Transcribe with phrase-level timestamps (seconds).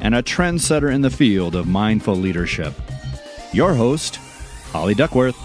[0.00, 2.74] and a trendsetter in the field of mindful leadership.
[3.52, 4.16] Your host,
[4.72, 5.36] Holly Duckworth.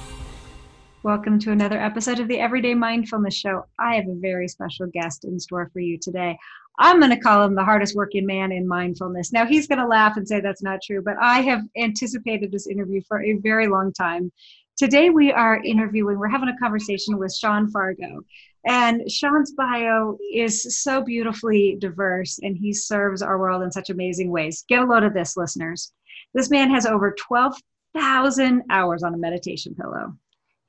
[1.03, 3.65] Welcome to another episode of the Everyday Mindfulness Show.
[3.77, 6.37] I have a very special guest in store for you today.
[6.79, 9.31] I'm going to call him the hardest working man in mindfulness.
[9.31, 12.67] Now, he's going to laugh and say that's not true, but I have anticipated this
[12.67, 14.31] interview for a very long time.
[14.77, 18.21] Today, we are interviewing, we're having a conversation with Sean Fargo.
[18.65, 24.31] And Sean's bio is so beautifully diverse, and he serves our world in such amazing
[24.31, 24.65] ways.
[24.67, 25.93] Get a load of this, listeners.
[26.33, 30.17] This man has over 12,000 hours on a meditation pillow.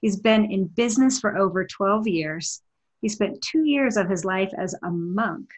[0.03, 2.61] He's been in business for over 12 years.
[3.01, 5.49] He spent two years of his life as a monk.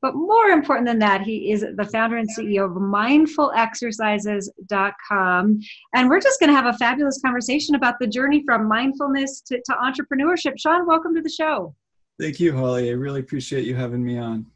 [0.00, 5.60] But more important than that, he is the founder and CEO of mindfulexercises.com.
[5.94, 9.62] And we're just going to have a fabulous conversation about the journey from mindfulness to,
[9.64, 10.58] to entrepreneurship.
[10.58, 11.76] Sean, welcome to the show.
[12.20, 12.90] Thank you, Holly.
[12.90, 14.46] I really appreciate you having me on.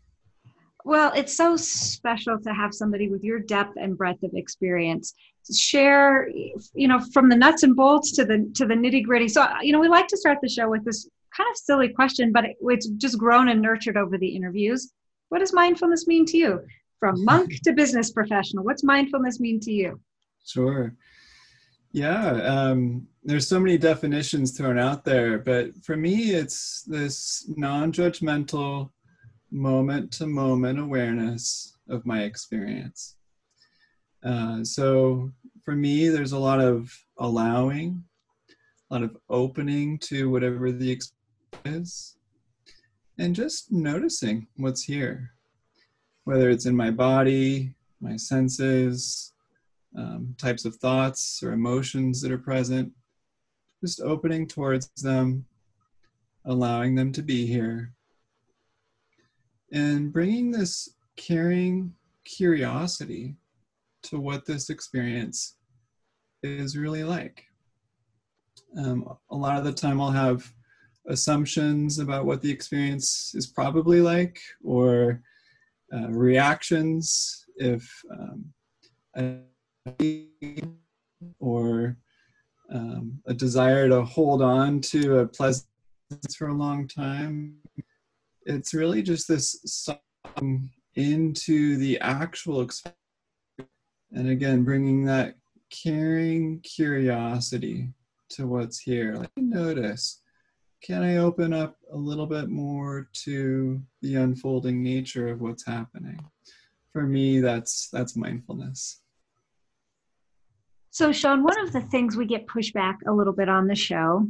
[0.84, 5.14] Well, it's so special to have somebody with your depth and breadth of experience
[5.54, 6.28] share,
[6.74, 9.28] you know, from the nuts and bolts to the to the nitty gritty.
[9.28, 12.32] So, you know, we like to start the show with this kind of silly question,
[12.32, 14.92] but it, it's just grown and nurtured over the interviews.
[15.28, 16.60] What does mindfulness mean to you?
[16.98, 20.00] From monk to business professional, what's mindfulness mean to you?
[20.44, 20.94] Sure.
[21.92, 27.92] Yeah, um, there's so many definitions thrown out there, but for me, it's this non
[27.92, 28.90] judgmental,
[29.50, 33.16] moment to moment awareness of my experience.
[34.24, 35.30] Uh, so
[35.64, 38.04] for me, there's a lot of allowing,
[38.90, 41.16] a lot of opening to whatever the experience
[41.64, 42.16] is,
[43.18, 45.32] and just noticing what's here,
[46.24, 49.32] whether it's in my body, my senses,
[49.98, 52.92] um, types of thoughts or emotions that are present,
[53.84, 55.44] just opening towards them,
[56.44, 57.92] allowing them to be here,
[59.72, 61.92] and bringing this caring
[62.24, 63.36] curiosity
[64.02, 65.56] to what this experience
[66.42, 67.44] is really like.
[68.78, 70.52] Um, a lot of the time, I'll have
[71.08, 75.22] assumptions about what the experience is probably like or
[75.92, 78.44] uh, reactions if um,
[81.38, 81.96] or
[82.72, 85.66] um, a desire to hold on to a pleasant
[86.36, 87.56] for a long time.
[88.44, 92.96] It's really just this song into the actual experience.
[94.12, 95.34] And again, bringing that
[95.70, 97.88] caring curiosity
[98.30, 99.14] to what's here.
[99.14, 100.22] Like notice,
[100.82, 106.18] can I open up a little bit more to the unfolding nature of what's happening?
[106.92, 109.00] For me, that's that's mindfulness.
[110.96, 114.26] So, Sean, one of the things we get pushback a little bit on the show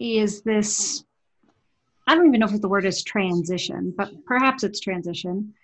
[0.00, 1.04] is this
[2.04, 5.54] I don't even know if the word is transition, but perhaps it's transition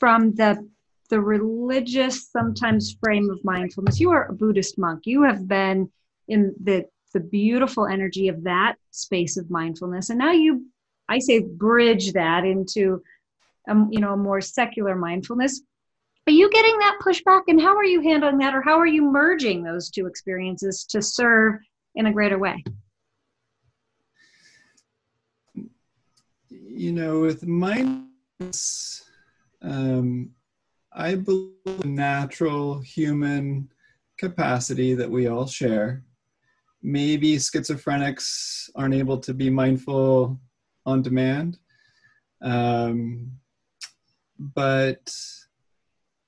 [0.00, 0.68] from the
[1.08, 4.00] the religious sometimes frame of mindfulness.
[4.00, 5.02] You are a Buddhist monk.
[5.04, 5.88] You have been
[6.26, 10.66] in the the beautiful energy of that space of mindfulness, and now you,
[11.08, 13.04] I say, bridge that into,
[13.68, 15.60] um, you know, a more secular mindfulness.
[16.26, 19.02] Are you getting that pushback, and how are you handling that, or how are you
[19.02, 21.56] merging those two experiences to serve
[21.96, 22.64] in a greater way?
[26.48, 29.04] You know, with mindfulness,
[29.60, 30.30] um,
[30.92, 33.70] I believe the natural human
[34.16, 36.04] capacity that we all share.
[36.82, 40.40] Maybe schizophrenics aren't able to be mindful
[40.86, 41.58] on demand.
[42.42, 43.32] Um,
[44.38, 45.14] but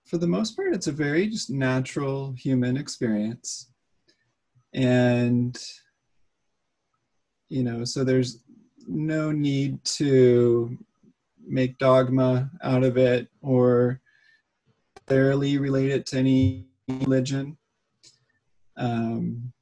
[0.06, 3.70] for the most part, it's a very just natural human experience.
[4.72, 5.56] And,
[7.48, 8.44] you know, so there's
[8.86, 10.78] no need to
[11.46, 14.00] make dogma out of it or
[15.06, 17.56] thoroughly relate it to any religion.
[18.76, 19.52] Um,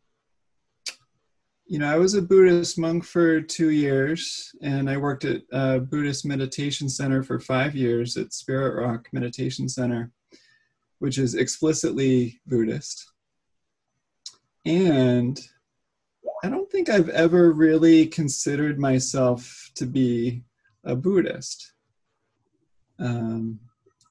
[1.67, 5.81] you know, I was a Buddhist monk for two years, and I worked at a
[5.81, 10.13] Buddhist Meditation Center for five years at Spirit Rock Meditation Center,
[11.05, 13.13] which is explicitly Buddhist.
[14.65, 15.39] And
[16.43, 20.45] I don't think I've ever really considered myself to be
[20.83, 21.75] a Buddhist.
[22.99, 23.61] Um,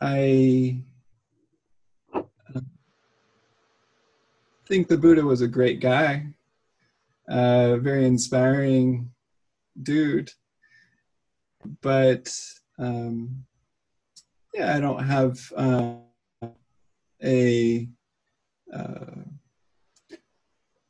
[0.02, 0.84] I
[2.14, 2.62] uh,
[4.68, 6.28] think the Buddha was a great guy,
[7.28, 9.10] a very inspiring
[9.82, 10.30] dude.
[11.82, 12.32] But
[12.78, 13.46] um,
[14.54, 15.96] yeah, I don't have uh,
[17.24, 17.88] a
[18.74, 19.24] uh,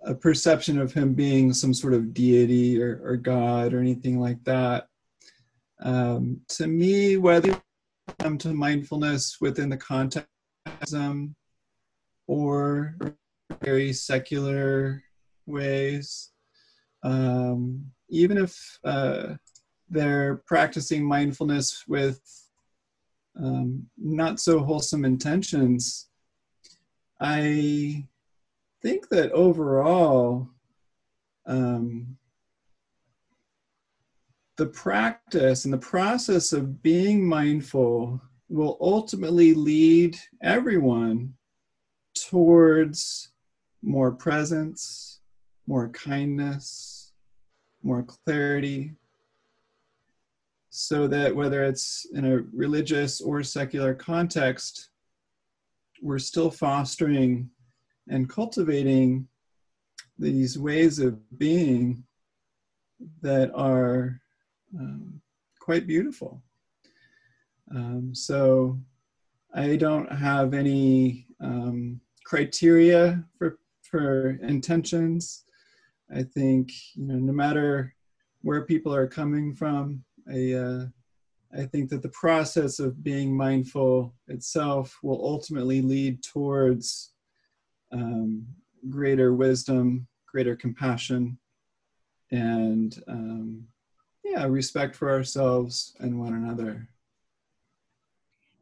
[0.05, 4.43] a perception of him being some sort of deity or, or God or anything like
[4.43, 4.87] that.
[5.81, 7.61] Um, to me, whether you
[8.19, 10.27] come to mindfulness within the context
[12.27, 12.97] or
[13.61, 15.01] very secular
[15.45, 16.31] ways,
[17.03, 19.33] um, even if uh,
[19.89, 22.21] they're practicing mindfulness with
[23.41, 26.09] um, not so wholesome intentions,
[27.23, 28.05] I
[28.81, 30.49] think that overall,
[31.45, 32.17] um,
[34.57, 41.33] the practice and the process of being mindful will ultimately lead everyone
[42.13, 43.29] towards
[43.81, 45.21] more presence,
[45.65, 47.13] more kindness,
[47.83, 48.91] more clarity.
[50.69, 54.89] So that whether it's in a religious or secular context,
[56.03, 57.49] we're still fostering
[58.09, 59.25] and cultivating
[60.19, 62.03] these ways of being
[63.21, 64.19] that are
[64.77, 65.21] um,
[65.59, 66.41] quite beautiful.
[67.73, 68.77] Um, so
[69.53, 75.45] I don't have any um, criteria for for intentions.
[76.13, 77.95] I think you know no matter
[78.41, 80.85] where people are coming from, I uh,
[81.57, 87.11] I think that the process of being mindful itself will ultimately lead towards
[87.91, 88.45] um,
[88.89, 91.37] greater wisdom, greater compassion,
[92.31, 93.67] and um,
[94.23, 96.87] yeah, respect for ourselves and one another.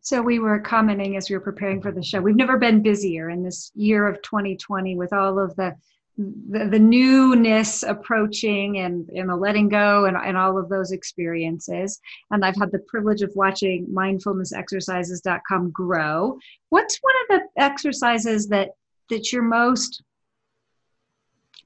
[0.01, 2.19] So we were commenting as we were preparing for the show.
[2.19, 5.75] We've never been busier in this year of 2020 with all of the
[6.17, 11.99] the, the newness approaching and, and the letting go and, and all of those experiences.
[12.31, 16.37] And I've had the privilege of watching mindfulnessexercises.com grow.
[16.69, 18.71] What's one of the exercises that
[19.09, 20.03] that you're most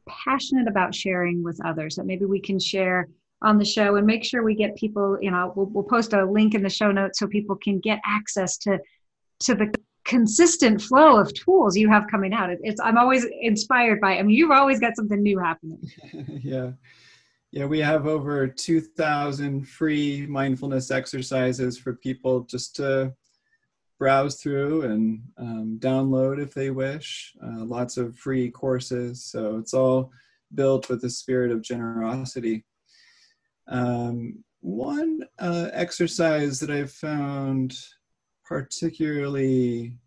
[0.08, 3.08] passionate about sharing with others that maybe we can share
[3.42, 6.26] on the show and make sure we get people you know we'll, we'll post a
[6.26, 8.80] link in the show notes so people can get access to
[9.40, 9.72] to the
[10.06, 14.36] consistent flow of tools you have coming out it's i'm always inspired by i mean
[14.36, 15.80] you've always got something new happening
[16.44, 16.72] yeah
[17.52, 23.14] yeah we have over 2000 free mindfulness exercises for people just to
[23.98, 27.34] browse through and um, download if they wish.
[27.44, 29.24] Uh, lots of free courses.
[29.24, 30.12] So it's all
[30.54, 32.66] built with the spirit of generosity.
[33.68, 37.78] Um, one uh, exercise that I've found
[38.46, 39.98] particularly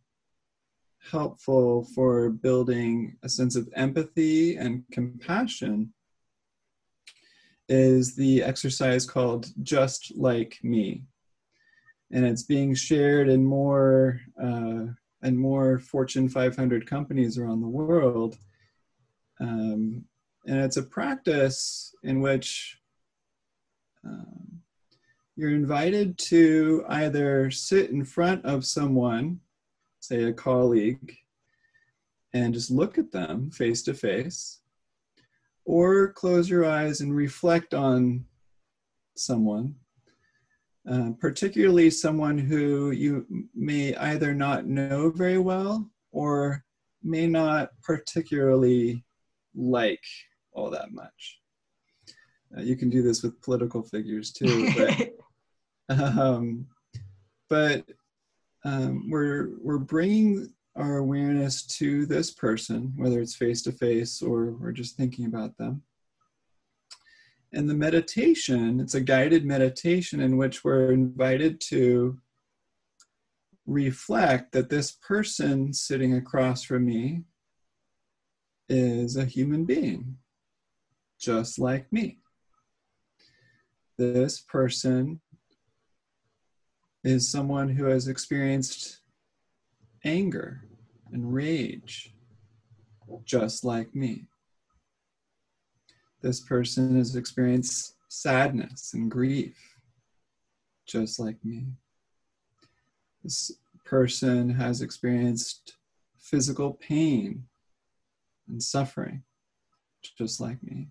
[1.11, 5.93] helpful for building a sense of empathy and compassion
[7.69, 11.03] is the exercise called Just Like Me
[12.11, 14.87] and it's being shared in more uh,
[15.23, 18.39] and more Fortune 500 companies around the world.
[19.41, 20.05] Um,
[20.47, 22.79] and it's a practice in which
[24.05, 24.63] um,
[25.39, 29.41] you're invited to either sit in front of someone,
[30.01, 31.17] say a colleague,
[32.35, 34.61] and just look at them face to face,
[35.65, 38.25] or close your eyes and reflect on
[39.17, 39.75] someone
[40.91, 46.65] uh, particularly someone who you may either not know very well or
[47.03, 49.05] may not particularly
[49.55, 50.03] like
[50.53, 51.41] all that much.
[52.57, 55.11] Uh, you can do this with political figures too, but,
[55.89, 56.67] um,
[57.49, 57.85] but
[58.65, 64.53] um, we're we're bringing our awareness to this person, whether it's face to face or
[64.53, 65.83] we're just thinking about them.
[67.53, 72.19] And the meditation, it's a guided meditation in which we're invited to
[73.67, 77.25] reflect that this person sitting across from me
[78.69, 80.17] is a human being,
[81.19, 82.19] just like me.
[83.97, 85.21] This person
[87.05, 88.99] is someone who has experienced
[90.05, 90.63] anger
[91.13, 92.15] and rage,
[93.25, 94.27] just like me.
[96.21, 99.57] This person has experienced sadness and grief,
[100.87, 101.67] just like me.
[103.23, 103.53] This
[103.85, 105.77] person has experienced
[106.19, 107.45] physical pain
[108.49, 109.23] and suffering,
[110.17, 110.89] just like me.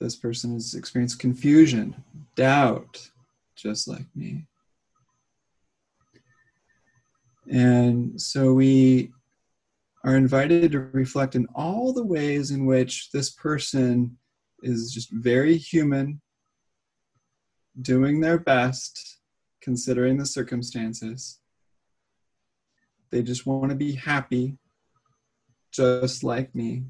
[0.00, 2.02] This person has experienced confusion,
[2.34, 3.10] doubt,
[3.56, 4.46] just like me.
[7.50, 9.10] And so we
[10.04, 14.16] are invited to reflect in all the ways in which this person
[14.62, 16.20] is just very human,
[17.82, 19.18] doing their best,
[19.60, 21.40] considering the circumstances.
[23.10, 24.56] They just want to be happy,
[25.72, 26.84] just like me.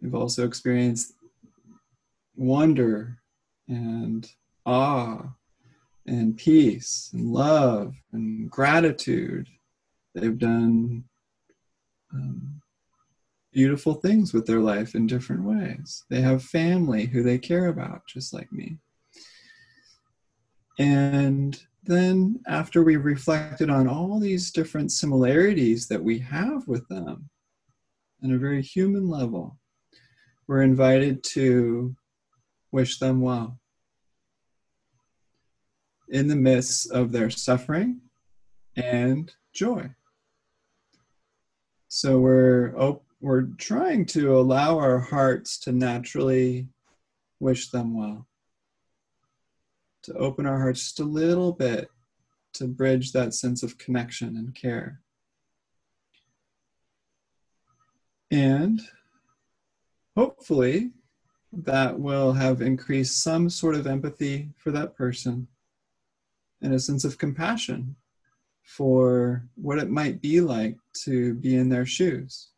[0.00, 1.14] They've also experienced
[2.36, 3.18] wonder
[3.66, 4.30] and
[4.66, 5.30] awe
[6.06, 9.48] and peace and love and gratitude.
[10.14, 11.04] They've done
[12.12, 12.60] um,
[13.52, 16.04] beautiful things with their life in different ways.
[16.10, 18.78] They have family who they care about, just like me.
[20.78, 27.28] And then, after we reflected on all these different similarities that we have with them
[28.22, 29.58] on a very human level,
[30.46, 31.94] we're invited to
[32.72, 33.58] wish them well
[36.10, 38.00] in the midst of their suffering
[38.76, 39.88] and joy.
[41.88, 46.68] So we're op- we're trying to allow our hearts to naturally
[47.38, 48.26] wish them well.
[50.04, 51.88] To open our hearts just a little bit
[52.54, 55.00] to bridge that sense of connection and care.
[58.30, 58.80] And
[60.16, 60.92] hopefully
[61.52, 65.48] that will have increased some sort of empathy for that person
[66.62, 67.96] and a sense of compassion
[68.62, 72.48] for what it might be like to be in their shoes.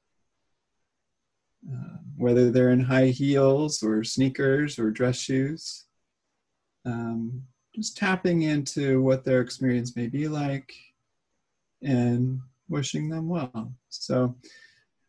[1.71, 5.85] Uh, whether they're in high heels or sneakers or dress shoes,
[6.85, 7.43] um,
[7.75, 10.75] just tapping into what their experience may be like
[11.83, 13.73] and wishing them well.
[13.89, 14.35] So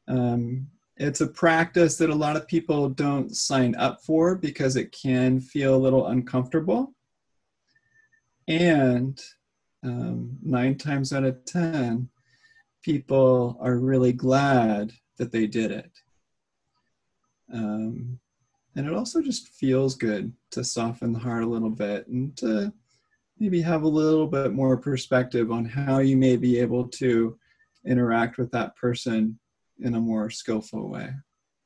[0.08, 4.92] um, it's a practice that a lot of people don't sign up for because it
[4.92, 6.94] can feel a little uncomfortable.
[8.48, 9.20] And
[9.84, 12.10] um, nine times out of 10,
[12.82, 15.92] people are really glad that they did it.
[17.54, 18.20] Um,
[18.76, 22.74] and it also just feels good to soften the heart a little bit and to
[23.40, 27.38] maybe have a little bit more perspective on how you may be able to
[27.86, 29.40] interact with that person
[29.80, 31.10] in a more skillful way.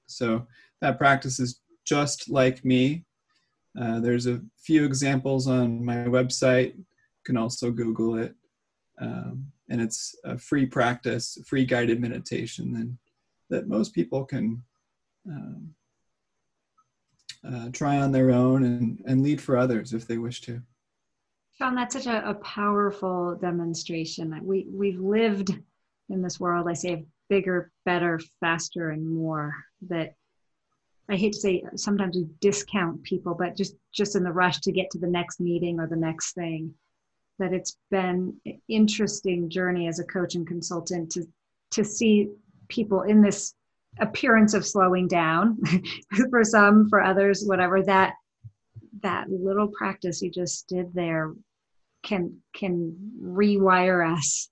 [0.08, 0.48] So
[0.82, 3.06] that practice is just like me.
[3.80, 6.76] Uh, there's a few examples on my website.
[6.76, 6.86] You
[7.26, 8.36] can also Google it.
[9.00, 12.98] Um, and it's a free practice, free guided meditation, and
[13.50, 14.64] that most people can
[15.30, 15.74] um,
[17.48, 20.62] uh, try on their own and, and lead for others if they wish to.
[21.58, 24.40] Sean, that's such a, a powerful demonstration.
[24.44, 25.58] We we've lived
[26.10, 26.68] in this world.
[26.70, 29.54] I say bigger, better, faster, and more.
[29.90, 30.16] That
[31.10, 34.72] I hate to say sometimes we discount people, but just just in the rush to
[34.72, 36.74] get to the next meeting or the next thing,
[37.40, 41.26] that it's been an interesting journey as a coach and consultant to
[41.72, 42.30] to see
[42.68, 43.54] people in this
[44.00, 45.58] appearance of slowing down
[46.30, 48.14] for some for others whatever that
[49.02, 51.34] that little practice you just did there
[52.04, 54.50] can can rewire us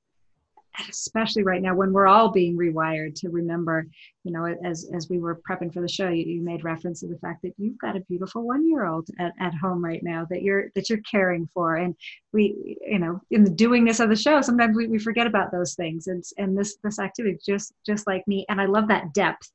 [0.89, 3.85] especially right now when we're all being rewired to remember
[4.23, 7.07] you know as as we were prepping for the show you, you made reference to
[7.07, 10.25] the fact that you've got a beautiful one year old at, at home right now
[10.29, 11.75] that you're that you're caring for.
[11.75, 11.95] And
[12.33, 15.75] we you know in the doingness of the show sometimes we, we forget about those
[15.75, 16.07] things.
[16.07, 18.45] And and this this activity just just like me.
[18.49, 19.51] And i love that depth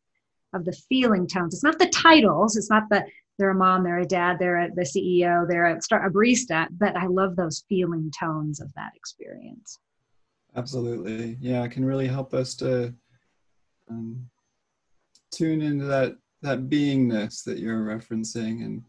[0.53, 1.55] of the feeling tones.
[1.55, 2.57] It's not the titles.
[2.57, 3.05] It's not the
[3.39, 6.95] they're a mom they're a dad they're a, the ceo they're a, a barista but
[6.95, 9.79] i love those feeling tones of that experience
[10.57, 11.37] Absolutely.
[11.41, 12.95] Yeah, it can really help us to
[13.89, 14.29] um,
[15.31, 18.83] tune into that that beingness that you're referencing and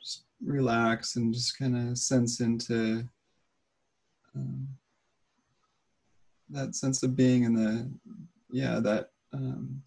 [0.00, 3.08] just relax and just kind of sense into
[4.34, 4.68] um,
[6.50, 7.90] that sense of being in the
[8.50, 9.82] yeah that um,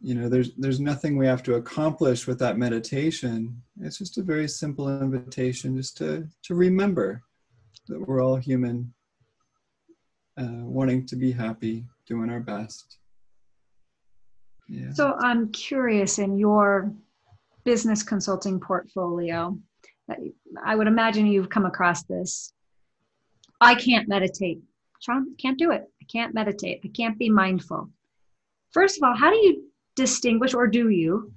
[0.00, 4.22] you know there's there's nothing we have to accomplish with that meditation it's just a
[4.22, 7.22] very simple invitation just to to remember
[7.88, 8.92] that we're all human,
[10.36, 12.98] uh, wanting to be happy, doing our best.
[14.68, 14.92] Yeah.
[14.92, 16.92] So I'm curious in your
[17.64, 19.58] business consulting portfolio,
[20.64, 22.52] I would imagine you've come across this
[23.60, 24.60] I can't meditate.
[25.00, 25.82] Sean, can't do it.
[26.00, 26.80] I can't meditate.
[26.84, 27.90] I can't be mindful.
[28.70, 29.64] First of all, how do you
[29.96, 31.32] distinguish, or do you,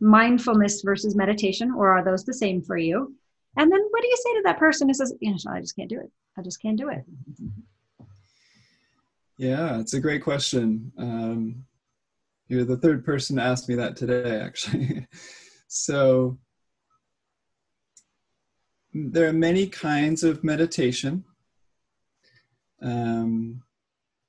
[0.00, 3.14] mindfulness versus meditation, or are those the same for you?
[3.56, 5.76] And then what do you say to that person who says, you know, I just
[5.76, 6.10] can't do it.
[6.36, 7.04] I just can't do it.
[9.38, 10.92] Yeah, it's a great question.
[10.98, 11.64] Um,
[12.48, 15.06] you're the third person to ask me that today, actually.
[15.68, 16.38] so,
[18.92, 21.24] there are many kinds of meditation.
[22.80, 23.62] Um,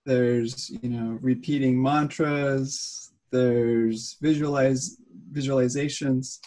[0.05, 3.11] there's, you know, repeating mantras.
[3.31, 4.97] There's visualize
[5.31, 6.39] visualizations.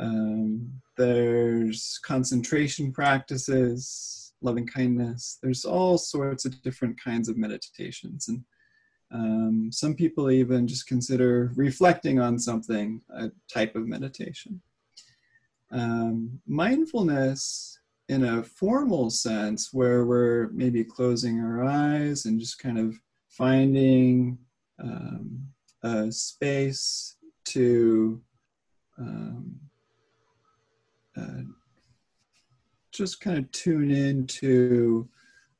[0.00, 5.38] Um, there's concentration practices, loving kindness.
[5.42, 8.42] There's all sorts of different kinds of meditations, and
[9.12, 14.62] um, some people even just consider reflecting on something a type of meditation.
[15.70, 17.78] Um, mindfulness,
[18.08, 22.94] in a formal sense, where we're maybe closing our eyes and just kind of
[23.28, 24.38] finding
[24.82, 25.46] um,
[25.82, 28.20] a space to
[28.98, 29.60] um,
[31.20, 31.42] uh,
[32.92, 35.08] just kind of tune into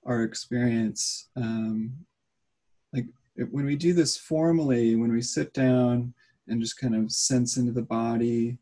[0.06, 1.28] our experience.
[1.36, 1.92] Um,
[2.92, 3.06] like
[3.50, 6.14] when we do this formally, when we sit down
[6.48, 8.58] and just kind of sense into the body,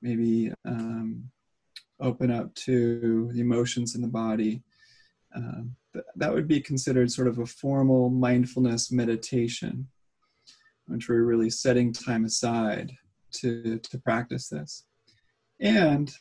[0.00, 1.24] maybe um,
[2.00, 4.62] open up to the emotions in the body.
[5.34, 9.88] Um, th- that would be considered sort of a formal mindfulness meditation,
[10.86, 12.92] which we're really setting time aside
[13.32, 14.84] to, to practice this.
[15.60, 16.12] And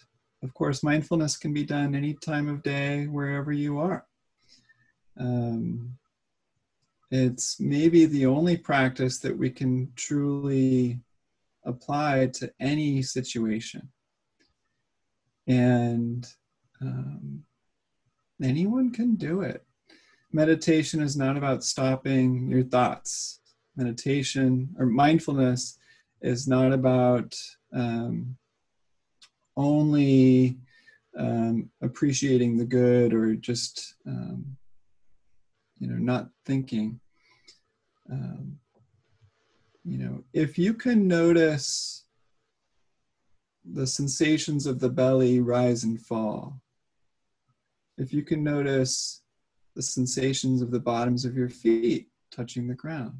[0.44, 4.06] of course, mindfulness can be done any time of day, wherever you are.
[5.18, 5.98] Um,
[7.12, 11.00] it's maybe the only practice that we can truly
[11.66, 13.90] apply to any situation.
[15.48, 16.26] And
[16.82, 17.44] um,
[18.42, 19.64] anyone can do it.
[20.32, 23.42] Meditation is not about stopping your thoughts.
[23.76, 25.78] Meditation or mindfulness
[26.22, 27.36] is not about
[27.74, 28.38] um,
[29.62, 30.58] only
[31.18, 34.58] um, appreciating the good or just um,
[35.80, 37.00] you know not thinking
[38.12, 38.58] um,
[39.84, 42.06] you know if you can notice
[43.74, 46.60] the sensations of the belly rise and fall
[47.98, 49.22] if you can notice
[49.76, 53.14] the sensations of the bottoms of your feet touching the ground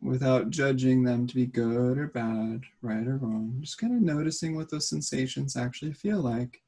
[0.00, 4.54] without judging them to be good or bad, right or wrong, just kind of noticing
[4.54, 6.62] what those sensations actually feel like,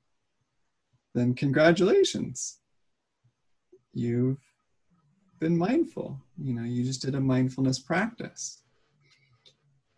[1.15, 2.59] then congratulations.
[3.93, 4.39] You've
[5.39, 6.21] been mindful.
[6.39, 8.63] You know, you just did a mindfulness practice.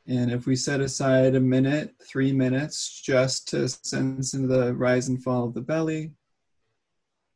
[0.07, 5.09] And if we set aside a minute, three minutes just to sense into the rise
[5.09, 6.13] and fall of the belly,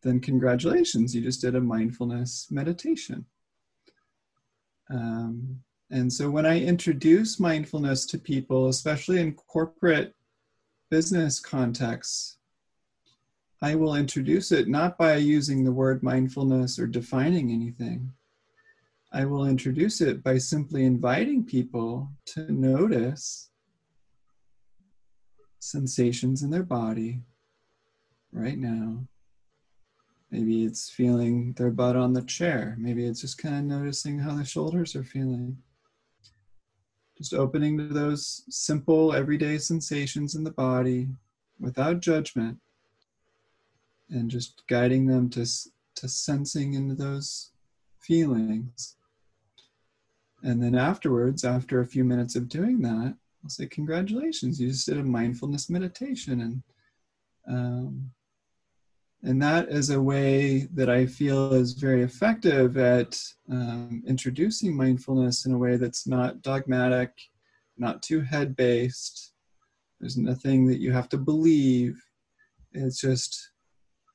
[0.03, 3.25] then congratulations, you just did a mindfulness meditation.
[4.91, 10.15] Um, and so when I introduce mindfulness to people, especially in corporate
[10.91, 12.39] business contexts,
[13.63, 18.13] I will introduce it not by using the word mindfulness or defining anything.
[19.13, 23.51] I will introduce it by simply inviting people to notice
[25.61, 27.23] sensations in their body
[28.33, 29.07] right now.
[30.31, 32.77] Maybe it's feeling their butt on the chair.
[32.79, 35.57] Maybe it's just kind of noticing how the shoulders are feeling.
[37.17, 41.09] Just opening to those simple everyday sensations in the body
[41.59, 42.59] without judgment
[44.11, 45.47] and just guiding them to,
[45.95, 47.51] to sensing into those
[48.01, 48.97] feelings.
[50.43, 54.87] And then afterwards, after a few minutes of doing that, I'll say, Congratulations, you just
[54.87, 56.41] did a mindfulness meditation.
[56.41, 56.63] And
[57.49, 58.11] um,
[59.27, 65.47] and that is a way that I feel is very effective at um, introducing mindfulness
[65.47, 67.11] in a way that's not dogmatic,
[67.77, 69.33] not too head based.
[69.99, 72.01] There's nothing that you have to believe.
[72.73, 73.51] It's just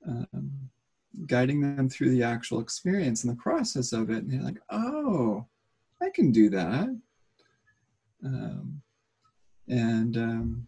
[0.07, 0.49] um,
[1.25, 4.23] guiding them through the actual experience and the process of it.
[4.23, 5.45] And they're like, oh,
[6.01, 6.87] I can do that.
[8.23, 8.81] Um,
[9.67, 10.67] and um,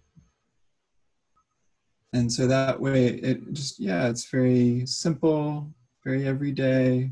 [2.13, 5.67] and so that way it just yeah it's very simple
[6.04, 7.12] very everyday.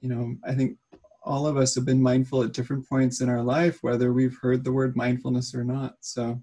[0.00, 0.76] You know i think
[1.22, 4.64] all of us have been mindful at different points in our life whether we've heard
[4.64, 5.94] the word mindfulness or not.
[6.00, 6.42] So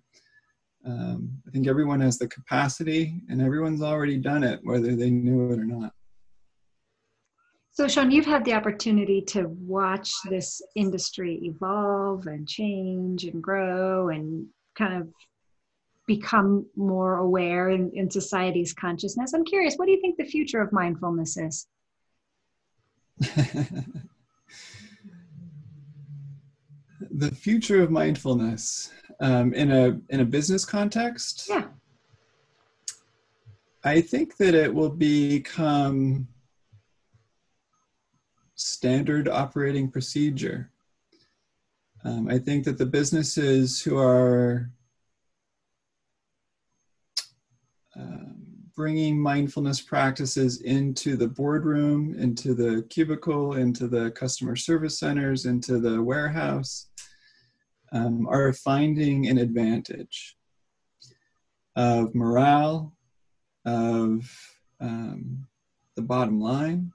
[0.86, 5.51] um, i think everyone has the capacity and everyone's already done it whether they knew
[5.51, 5.93] it or not.
[7.71, 14.10] So sean you've had the opportunity to watch this industry evolve and change and grow
[14.10, 14.45] and
[14.77, 15.08] kind of
[16.07, 19.33] become more aware in, in society's consciousness.
[19.33, 21.67] I'm curious, what do you think the future of mindfulness is?
[27.11, 31.47] the future of mindfulness um, in a in a business context.
[31.49, 31.65] Yeah.
[33.83, 36.27] I think that it will become
[38.55, 40.71] standard operating procedure.
[42.03, 44.71] Um, I think that the businesses who are
[48.77, 55.79] bringing mindfulness practices into the boardroom, into the cubicle, into the customer service centers, into
[55.79, 56.85] the warehouse,
[57.91, 60.37] um, are finding an advantage
[61.75, 62.93] of morale,
[63.65, 64.31] of
[64.79, 65.47] um,
[65.95, 66.91] the bottom line,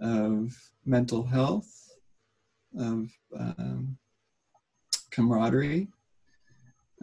[0.00, 1.68] of mental health,
[2.78, 3.98] of um,
[5.10, 5.88] camaraderie.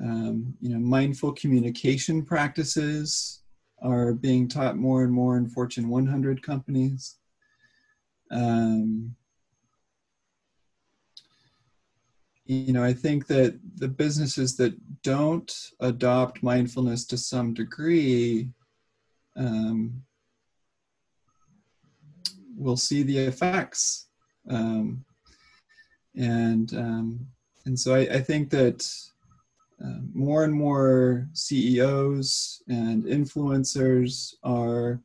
[0.02, 3.43] Um, you know, mindful communication practices
[3.84, 7.18] are being taught more and more in Fortune 100 companies.
[8.32, 9.16] Um,
[12.46, 18.50] you know, I think that the businesses that don't adopt mindfulness to some degree
[19.36, 20.04] um,
[22.58, 24.08] will see the effects.
[24.50, 25.06] Um,
[26.16, 27.28] and um,
[27.66, 28.88] and so I, I think that
[30.24, 35.02] more and more CEOs and influencers are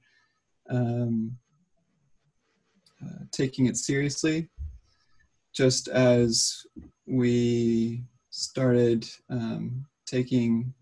[0.70, 1.36] um,
[3.04, 4.48] uh, taking it seriously,
[5.52, 6.64] just as
[7.06, 10.72] we started um, taking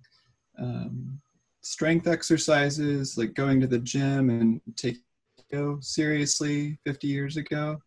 [0.59, 1.21] um,
[1.63, 5.03] strength exercises, like going to the gym and taking
[5.51, 7.81] it seriously 50 years ago,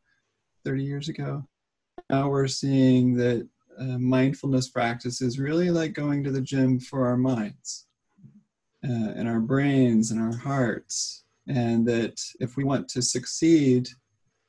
[0.65, 1.45] 30 years ago.
[2.09, 3.47] Now we're seeing that
[3.79, 7.87] uh, mindfulness practice is really like going to the gym for our minds
[8.83, 11.23] uh, and our brains and our hearts.
[11.47, 13.89] And that if we want to succeed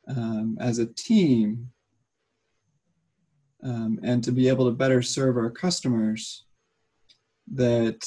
[0.09, 1.71] um, as a team,
[3.63, 6.47] um, and to be able to better serve our customers,
[7.53, 8.07] that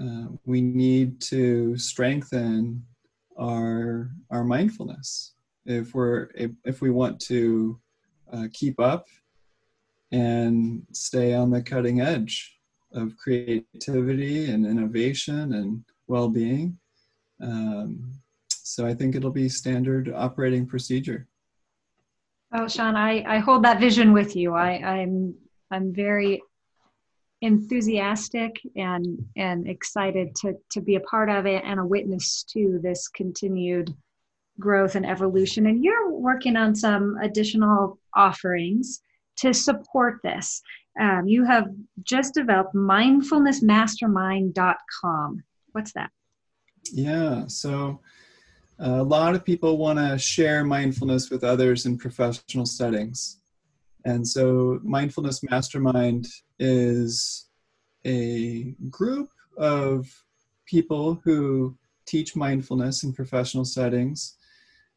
[0.00, 2.84] uh, we need to strengthen
[3.38, 7.80] our our mindfulness if we're if, if we want to
[8.32, 9.06] uh, keep up
[10.12, 12.54] and stay on the cutting edge
[12.92, 16.78] of creativity and innovation and well-being
[17.42, 18.12] um,
[18.48, 21.26] so i think it'll be standard operating procedure
[22.54, 24.52] Oh, Sean, I, I hold that vision with you.
[24.52, 25.34] I, I'm
[25.70, 26.42] I'm very
[27.40, 32.78] enthusiastic and and excited to to be a part of it and a witness to
[32.82, 33.94] this continued
[34.60, 35.66] growth and evolution.
[35.66, 39.00] And you're working on some additional offerings
[39.42, 40.62] to support this.
[41.00, 41.68] Um, you have
[42.02, 45.44] just developed mindfulnessmastermind.com.
[45.72, 46.10] What's that?
[46.92, 48.00] Yeah, so
[48.78, 53.38] a lot of people want to share mindfulness with others in professional settings.
[54.04, 56.26] And so, Mindfulness Mastermind
[56.58, 57.48] is
[58.04, 60.12] a group of
[60.66, 64.34] people who teach mindfulness in professional settings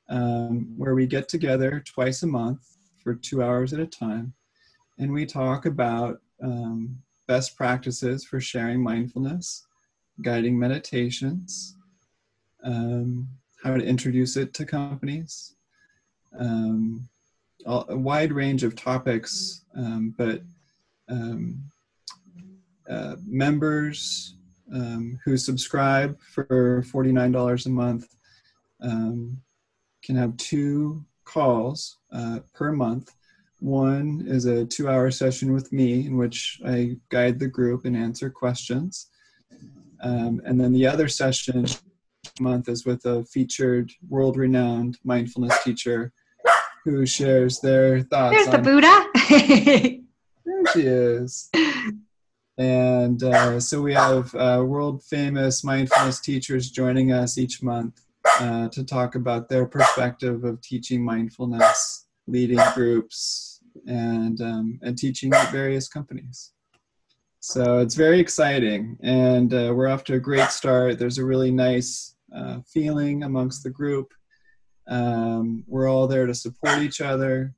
[0.09, 2.74] um, where we get together twice a month
[3.05, 4.33] for two hours at a time.
[4.97, 9.67] And we talk about um, best practices for sharing mindfulness,
[10.23, 11.77] guiding meditations,
[12.63, 13.27] um,
[13.63, 15.55] how to introduce it to companies,
[16.39, 17.07] um,
[17.67, 20.41] a wide range of topics, um, but
[21.07, 21.63] um,
[22.89, 24.35] uh, members
[24.73, 28.15] um, who subscribe for $49 a month
[28.81, 33.13] can have two calls uh, per month.
[33.59, 37.95] One is a two hour session with me in which I guide the group and
[37.95, 39.07] answer questions.
[40.01, 41.65] Um, and then the other session
[42.39, 46.11] month is with a featured world renowned mindfulness teacher
[46.83, 48.35] who shares their thoughts.
[48.35, 49.07] There's the Buddha.
[50.45, 51.49] there she is.
[52.57, 58.04] And uh, so we have uh, world famous mindfulness teachers joining us each month
[58.39, 65.33] uh, to talk about their perspective of teaching mindfulness, leading groups, and, um, and teaching
[65.33, 66.51] at various companies.
[67.39, 70.97] So it's very exciting, and uh, we're off to a great start.
[70.97, 74.11] There's a really nice uh, feeling amongst the group.
[74.87, 77.53] Um, we're all there to support each other.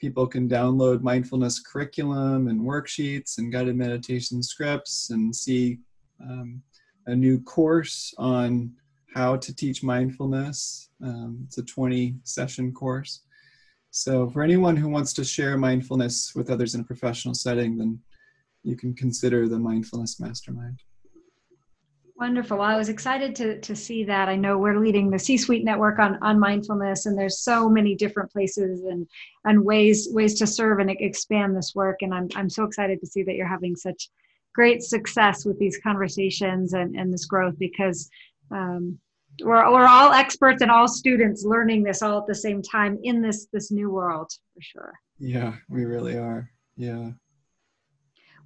[0.00, 5.78] People can download mindfulness curriculum and worksheets and guided meditation scripts and see
[6.20, 6.60] um,
[7.06, 8.72] a new course on
[9.14, 10.90] how to teach mindfulness.
[11.02, 13.22] Um, it's a 20 session course.
[13.90, 17.98] So, for anyone who wants to share mindfulness with others in a professional setting, then
[18.62, 20.82] you can consider the Mindfulness Mastermind.
[22.16, 22.58] Wonderful.
[22.58, 24.28] Well, I was excited to, to see that.
[24.28, 28.30] I know we're leading the C-suite network on, on mindfulness, and there's so many different
[28.30, 29.08] places and
[29.46, 32.02] and ways ways to serve and expand this work.
[32.02, 34.10] And I'm I'm so excited to see that you're having such
[34.54, 38.10] great success with these conversations and, and this growth because
[38.50, 38.98] um,
[39.42, 43.22] we're, we're all experts and all students learning this all at the same time in
[43.22, 44.92] this this new world for sure.
[45.18, 46.50] Yeah, we really are.
[46.76, 47.10] Yeah.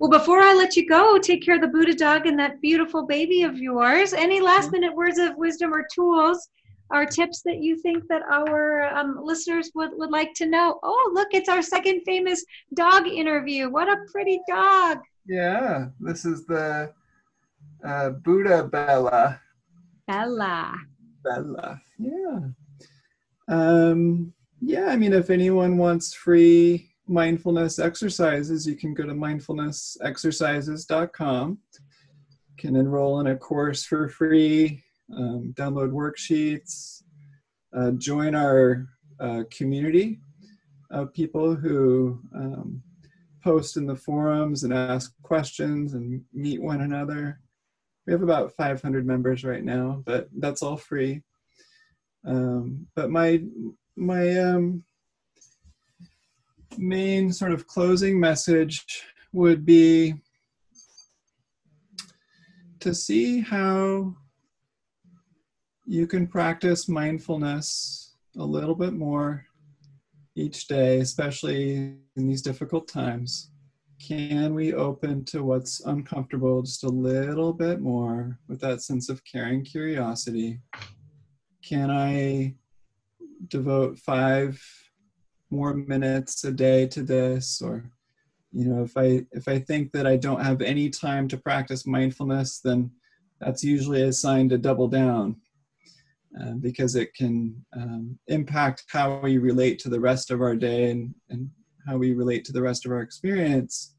[0.01, 3.07] Well, before I let you go, take care of the Buddha dog and that beautiful
[3.07, 4.13] baby of yours.
[4.13, 6.49] Any last minute words of wisdom or tools
[6.91, 10.81] or tips that you think that our um, listeners would, would like to know?
[10.83, 13.71] Oh, look, it's our second famous dog interview.
[13.71, 14.99] What a pretty dog.
[15.27, 16.93] Yeah, this is the
[17.85, 19.41] uh, Buddha Bella.
[20.07, 20.75] Bella.
[21.23, 21.81] Bella.
[21.99, 22.41] Yeah.
[23.49, 31.59] Um, yeah, I mean, if anyone wants free mindfulness exercises, you can go to mindfulnessexercises.com.
[32.57, 34.83] Can enroll in a course for free,
[35.15, 37.03] um, download worksheets,
[37.77, 38.89] uh, join our
[39.21, 40.19] uh, community
[40.91, 42.83] of people who um,
[43.43, 47.41] post in the forums and ask questions and meet one another.
[48.07, 51.23] We have about 500 members right now, but that's all free.
[52.27, 53.43] Um, but my
[53.97, 54.85] my um,
[56.79, 60.15] main sort of closing message would be
[62.81, 64.15] to see how
[65.87, 69.47] you can practice mindfulness a little bit more
[70.35, 73.51] each day, especially in these difficult times.
[74.07, 79.25] Can we open to what's uncomfortable just a little bit more with that sense of
[79.25, 80.61] caring curiosity?
[81.67, 82.55] Can I
[83.49, 84.63] devote five
[85.49, 87.91] more minutes a day to this or
[88.53, 91.87] you know if i if i think that i don't have any time to practice
[91.87, 92.91] mindfulness then
[93.41, 95.37] that's usually a sign to double down
[96.41, 100.91] uh, because it can um, impact how we relate to the rest of our day
[100.91, 101.49] and, and
[101.87, 103.94] how we relate to the rest of our experience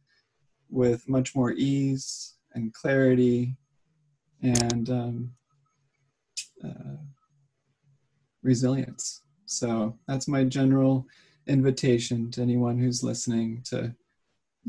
[0.70, 3.56] with much more ease and clarity
[4.42, 5.32] and um,
[6.64, 6.98] uh,
[8.44, 11.06] resilience so that's my general
[11.48, 13.94] invitation to anyone who's listening to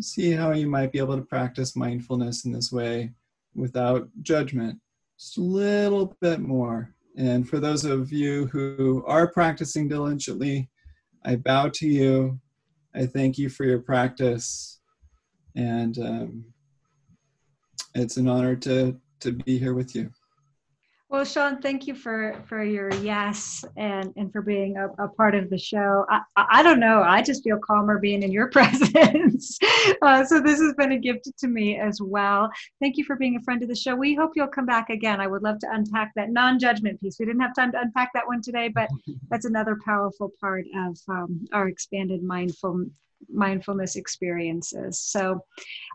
[0.00, 3.12] see how you might be able to practice mindfulness in this way
[3.54, 4.78] without judgment,
[5.18, 6.94] just a little bit more.
[7.16, 10.68] And for those of you who are practicing diligently,
[11.24, 12.38] I bow to you.
[12.94, 14.80] I thank you for your practice.
[15.56, 16.44] And um,
[17.94, 20.12] it's an honor to, to be here with you.
[21.08, 25.36] Well, Sean, thank you for for your yes and and for being a, a part
[25.36, 26.04] of the show.
[26.10, 27.00] I, I don't know.
[27.00, 29.56] I just feel calmer being in your presence.
[30.02, 32.50] Uh, so this has been a gift to me as well.
[32.80, 33.94] Thank you for being a friend of the show.
[33.94, 35.20] We hope you'll come back again.
[35.20, 37.20] I would love to unpack that non-judgment piece.
[37.20, 38.90] We didn't have time to unpack that one today, but
[39.30, 42.84] that's another powerful part of um, our expanded mindful
[43.32, 44.98] mindfulness experiences.
[44.98, 45.44] So,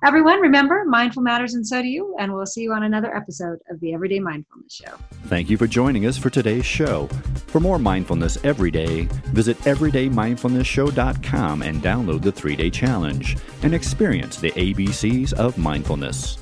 [0.04, 2.16] everyone, remember, mindful matters and so do you.
[2.20, 4.98] And we'll see you on another episode of the Everyday Mindfulness Show.
[5.26, 7.08] Thank you for joining us for today's show.
[7.48, 14.38] For more mindfulness every day, visit everydaymindfulnessshow.com and download the three day challenge and experience
[14.38, 16.38] the ABCs of mindfulness.